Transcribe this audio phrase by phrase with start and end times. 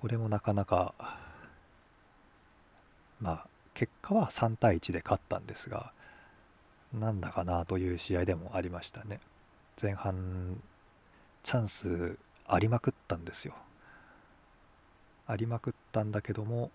[0.00, 0.94] これもなかなか
[3.20, 5.92] まあ結果は3対1で勝ったんですが
[6.92, 9.20] なんだかなという試合でもありましたね。
[9.80, 10.60] 前半
[11.42, 13.54] チャンスありまくったんですよ。
[15.26, 16.70] ありまくったんだけども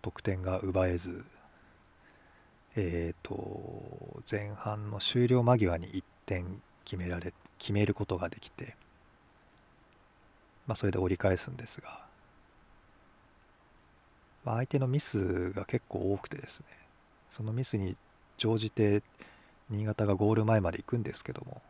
[0.00, 1.24] 得点が奪えず
[2.76, 8.76] えっ、ー、と前半の終了間際に1点決められ決めることができて
[10.66, 12.05] まあそれで折り返すんですが、
[14.46, 16.66] まあ、相手のミスが結構多くてですね
[17.32, 17.96] そのミスに
[18.38, 19.02] 乗じて
[19.68, 21.60] 新潟がゴール前まで行くんですけども、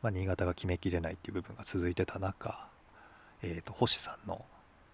[0.00, 2.68] まあ、新潟が決めきれないっていう部分が続いてた中、
[3.42, 4.44] えー、と星さんの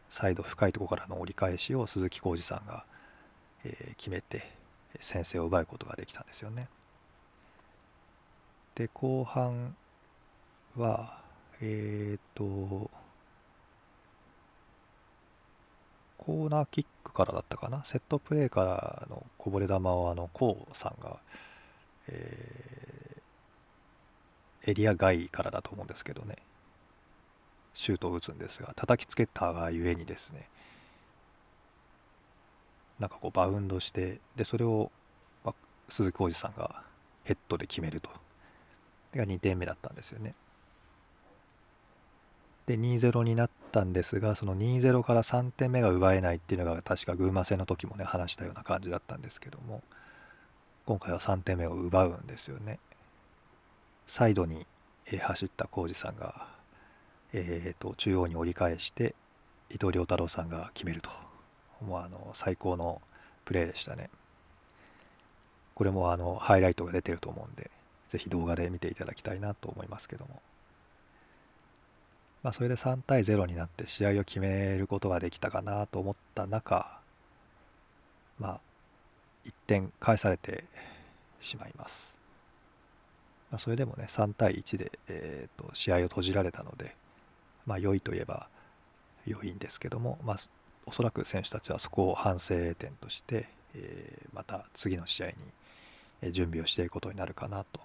[0.09, 2.85] サイド深いところからの折り返しを鈴木浩二さんが、
[3.65, 4.51] え、決めて
[5.01, 6.69] 先制を奪うことができたんですよね。
[8.75, 9.75] で後半
[10.77, 11.19] は
[11.61, 12.91] えっ、と
[16.27, 17.85] コーナーキックからだったかな？
[17.85, 21.19] セットプレーからのこぼれ球をあのコウさんが、
[22.09, 26.37] えー、エリア外からだと思うんですけどね。
[27.75, 30.49] シュートを打つんですが叩きつけたがゆえにですね。
[32.99, 34.91] なんかこうバウンドしてでそれを、
[35.45, 35.55] ま
[35.89, 36.83] 鈴木浩二さんが
[37.23, 38.11] ヘッドで決めると。
[39.15, 40.35] が2点目だったんですよね。
[42.67, 49.83] で2-0になったんですがその2-0から3点目が奪えないっていうのが確か群馬戦の時もね話したような感じだったんですけども
[50.87, 52.79] 今回は3点目を奪うんですよね。
[54.07, 54.65] サイドに
[55.21, 56.47] 走った浩二さんが、
[57.33, 59.17] えーと、中央に折り返して
[59.69, 61.11] 伊藤亮太郎さんが決めると。
[61.85, 63.03] もうあの最高の
[63.45, 64.11] プレーでしたね。
[65.75, 67.69] これもあのハイライトが出てると思うんで
[68.09, 70.41] ぜひ動画で見ていただきたいなと思いますけども。
[72.47, 77.01] まあ、それで3対0になって試合を決めることができたかなと思った中、
[78.39, 78.61] まあ、
[79.45, 80.63] 1点返されて
[81.41, 82.17] しまいます。
[83.51, 86.95] まあ、それでもね、3対1で、えーと、試合を閉じられたので、
[87.67, 88.47] まあ、良いといえば
[89.27, 90.37] 良いんですけども、まあ、
[90.87, 95.33] おそらく選手たちはそこを反省点として、えー、また次の試合
[96.23, 97.81] に準備をしていくことになるかなと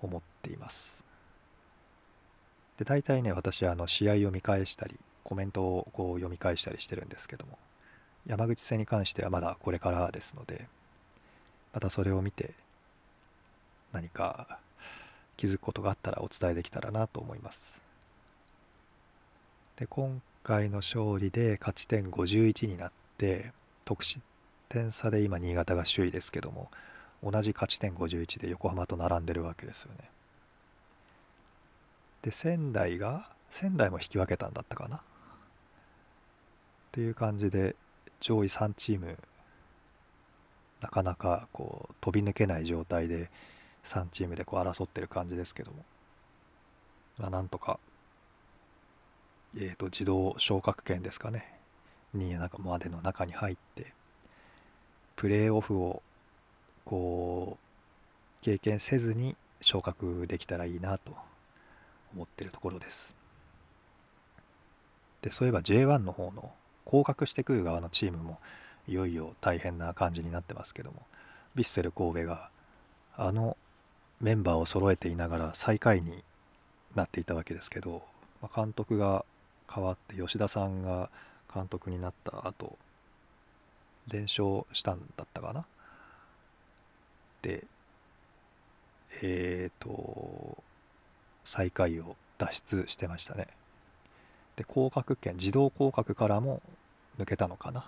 [0.00, 1.05] 思っています。
[2.78, 7.58] で大体ね私はあの試合を見返したりコメントをこう読み返したりしてるんですけども
[8.26, 10.66] 山口戦に関してはまだこれからですので
[11.72, 12.54] またそれを見て
[13.92, 14.58] 何か
[15.36, 17.82] 気づくことがあったらお伝えできたらなと思います。
[19.76, 23.52] で今回の勝利で勝ち点51になって
[23.84, 24.20] 得失
[24.68, 26.70] 点差で今新潟が首位ですけども
[27.22, 30.08] 同じ勝ち点51で横浜と並んでるわけですよね。
[32.26, 34.96] で仙台が仙台も引き分けたんだったかな？
[34.96, 35.00] っ
[36.90, 37.76] ていう感じで
[38.18, 39.16] 上位3チーム
[40.80, 43.30] なかなかこう飛び抜けない状態で
[43.84, 45.84] 3チームでこう争ってる感じですけども、
[47.18, 47.78] まあ、なんとか、
[49.56, 51.52] えー、と自動昇格圏ですかね。
[52.12, 53.92] にまでの中に入って
[55.14, 56.02] プレーオフを
[56.84, 61.35] こう経験せずに昇格できたらいいなと。
[62.16, 63.14] 思ってるところです。
[65.22, 66.52] でそういえば J1 の方の
[66.84, 68.38] 降格してくる側のチームも
[68.88, 71.02] いよいよ大変な感じになってますけども
[71.56, 72.48] ヴィッセル神戸が
[73.16, 73.56] あの
[74.20, 76.22] メンバーを揃えていながら最下位に
[76.94, 78.02] なっていたわけですけど、
[78.40, 79.24] まあ、監督が
[79.72, 81.10] 変わって吉田さんが
[81.52, 82.78] 監督になった後
[84.08, 85.66] 連勝したんだったかな？
[87.42, 87.64] で
[89.22, 90.62] えっ、ー、と
[91.46, 93.46] 最下位を脱出してましたね。
[94.56, 96.60] で降格圏自動降格からも
[97.18, 97.84] 抜けたのかな。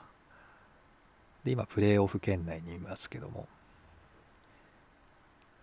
[1.44, 3.46] で今プレーオフ圏内にいますけども。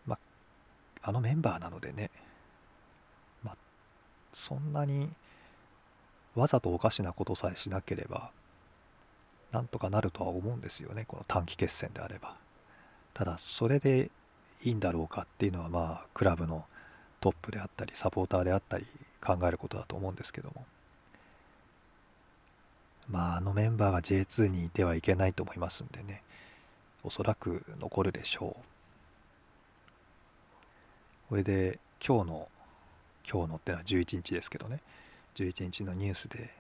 [0.06, 0.20] ま
[1.02, 2.12] あのメンバーなのでね。
[3.44, 3.56] まあ
[4.34, 5.10] そんなに
[6.36, 8.30] わざとおかしなことさえしなければ
[9.54, 11.06] なんとかなるとは思うんですよね。
[11.08, 12.36] この短期決戦であれば。
[13.14, 14.12] ただそれで
[14.64, 16.66] いいんだろうかっていうのはまあクラブの
[17.20, 18.86] トップであったりサポーターであったり
[19.24, 20.66] 考えることだと思うんですけども。
[23.10, 26.22] まああのメンバーが J2 にいてはいけないと思いますんでね。
[27.04, 28.64] おそらく残るでしょう。
[31.30, 32.48] これで今日の
[33.30, 34.80] 今日のってのは11日ですけどね。
[35.36, 36.52] 11日のニュースで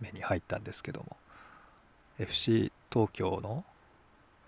[0.00, 1.16] 目に入ったんですけども。
[2.18, 3.64] FC 東京の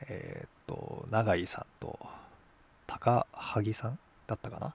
[0.08, 1.98] えー、っと永井さんと
[2.86, 4.74] 高萩さんだったかな。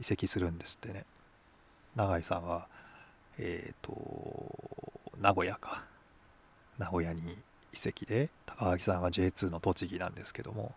[0.00, 1.04] 移籍するんですってね。
[1.96, 2.66] 永井さんは
[3.38, 3.92] えっ、ー、と
[5.20, 5.84] 名古屋か。
[6.78, 7.38] 名古屋に
[7.72, 10.72] 移籍で高垣さんは J2 の栃木なんですけども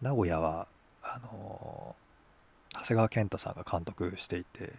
[0.00, 0.66] 名古屋は
[1.02, 1.94] あの
[2.74, 4.72] 長谷川健太さんが監督していて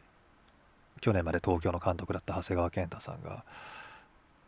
[1.01, 3.43] 去年まで東京の監督だった長谷川健太さんが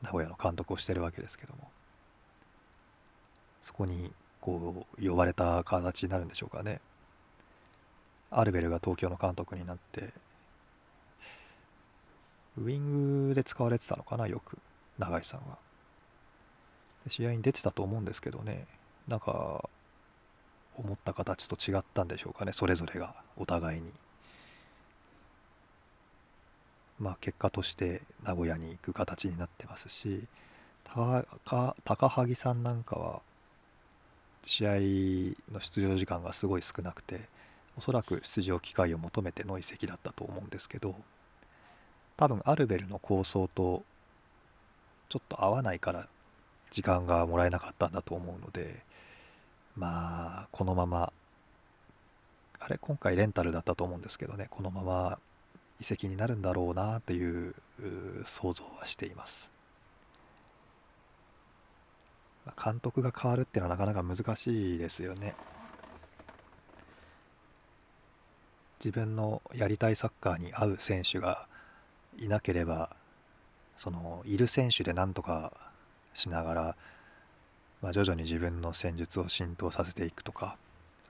[0.02, 1.70] 名古屋の監督をしてるわけですけども
[3.62, 6.80] そこにこう呼ばれた形になるんでしょうかね。
[8.32, 10.14] アルベルが東京の監督になって
[12.58, 14.58] ウィングで使われてたのかなよく
[14.98, 15.58] 永井さんは。
[17.10, 18.66] 試合に出てたと思うんですけどね
[19.08, 19.70] なんか
[20.76, 23.92] 思った形と違ったんでしょうかねそれぞれがお互いに。
[27.00, 30.24] まあ結果として名古屋に行く形になってますし
[30.84, 33.22] 高萩さんなんかは
[34.44, 34.72] 試合
[35.54, 37.22] の出場時間がすごい少なくて
[37.78, 40.96] おそらく出場機会を求めての移籍だったと思うんですけど
[42.18, 43.84] 多分アルベルの構想と
[45.10, 46.08] ちょっと合わないから
[46.72, 48.84] 時間がもらえなかったんだと思うので
[49.76, 51.14] まあこのまま
[52.60, 55.20] あれ今回レンタルだったと思うんですけどねこのまま
[55.80, 57.54] 移籍になるんだろうなという
[58.26, 59.52] 想像はしています。
[62.64, 65.36] 監督が変わるっていうのはなかなか難しいですよね。
[68.80, 71.48] 自分のやりたいサッカーに合う選手が
[72.18, 72.96] いなければ
[73.76, 75.54] そのいる選手でなんとか
[76.14, 76.76] しながら、
[77.82, 80.58] まあ、徐々に自分の戦術を浸透させていくとか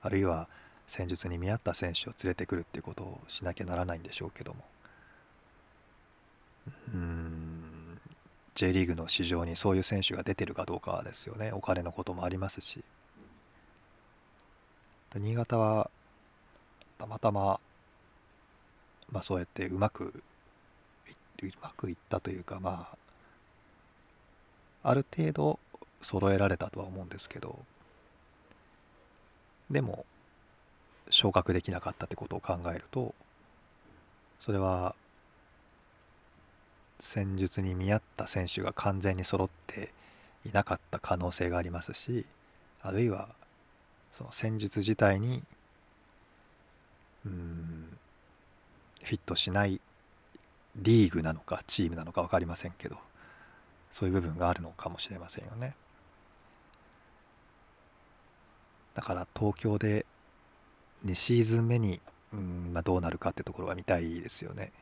[0.02, 0.48] あるいは
[0.86, 4.64] 戦術に見合った選手を連れてくるっていうことをしなきゃならないんでしょうけども。
[6.94, 8.00] うん
[8.54, 11.52] J リーグの市場にそういう選手が出てるかどうかですよね。
[11.52, 12.82] お金のこともありますし。
[15.14, 15.90] 新潟は
[16.98, 17.60] たまたま、
[19.10, 20.22] まあ、そうやってうまく
[21.42, 22.88] うまくいったというかま
[24.82, 25.58] あある程度
[26.02, 27.58] 揃えられたとは思うんですけど
[29.70, 30.04] でも
[31.10, 33.14] 昇格できなかったってことを考えると
[34.40, 34.94] それは
[36.98, 39.92] 戦術に見合った選手が完全に揃って
[40.44, 42.24] いなかった可能性がありますし
[42.82, 43.28] あるいは
[44.12, 45.42] その戦術自体に
[47.26, 47.98] うん。
[49.02, 49.80] フィットしない
[50.76, 52.96] リーグなのかチームなのか分かりませんけど
[53.90, 55.74] そういう部分があるのかもしれませんよね。
[58.94, 60.04] だから東京で
[61.06, 62.00] 2シーズン目に
[62.32, 64.72] うん、まあ、どうなるかってところが見たいですよね。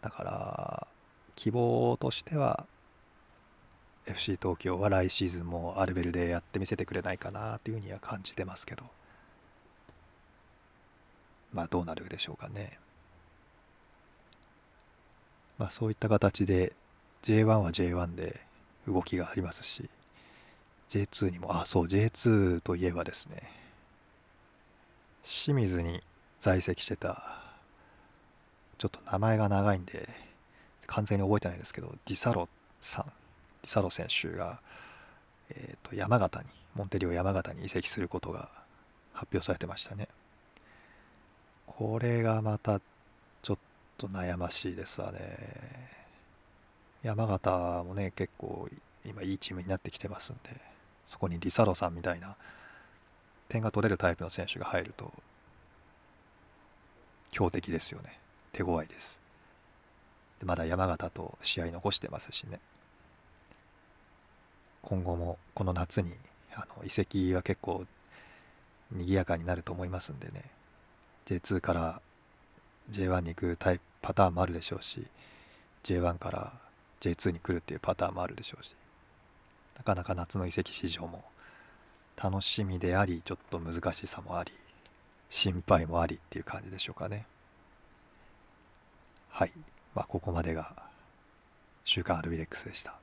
[0.00, 0.86] だから
[1.34, 2.66] 希望としては
[4.06, 8.84] FC 東京は来シーズンもアルベルでやってみせてくれないかなというふうには感じてますけど。
[11.56, 12.78] まあどうなるでしょうかね。
[15.58, 16.74] まあ、そういった形で
[17.22, 18.40] J1 は J1 で
[18.86, 19.88] 動きがありますし
[20.90, 23.42] J2 にもあそう J2 といえばですね
[25.24, 26.02] 清水に
[26.40, 27.40] 在籍してた
[28.76, 30.10] ちょっと名前が長いんで
[30.86, 32.50] 完全に覚えてないですけどディサロ
[32.82, 34.60] さんディサロ選手が、
[35.48, 36.44] えー、と山形に
[36.74, 38.50] モンテリオ山形に移籍することが
[39.14, 40.08] 発表されてましたね
[41.66, 42.80] これがまた
[43.42, 43.58] ちょっ
[43.98, 45.18] と悩ましいですわね。
[47.02, 48.68] 山形もね結構
[49.04, 50.40] 今いいチームになってきてますんで
[51.06, 52.34] そこにリサロさんみたいな
[53.48, 55.12] 点が取れるタイプの選手が入ると
[57.30, 58.18] 強敵ですよね。
[58.52, 59.20] 手強いです。
[60.42, 62.60] まだ山形と試合残してますしね。
[64.82, 66.14] 今後もこの夏に
[66.54, 67.84] あの移籍は結構
[68.90, 70.55] 賑やかになると思いますんでね。
[71.26, 72.00] J2 から
[72.90, 75.06] J1 に行くタイパターンもあるでしょうし
[75.84, 76.52] J1 から
[77.00, 78.74] J2 に来るっていうパターンもあるでしょうし
[79.76, 81.24] なかなか夏の移籍市場も
[82.16, 84.52] 楽しみでありちょっと難しさもあり
[85.28, 87.26] 心配もありっていう感じでしょうかね。
[89.30, 89.52] はい。
[89.94, 90.72] まあここまでが
[91.84, 92.94] 週刊アルビレックスでした。